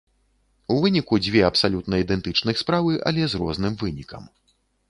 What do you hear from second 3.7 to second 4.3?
вынікам.